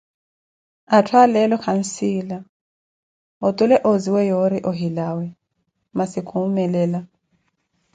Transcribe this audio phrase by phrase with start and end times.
[0.97, 2.37] Atthu a leeo kansiila,
[3.47, 5.25] otule ozziwe yoori ohilawa
[5.95, 6.99] masi kuumelela.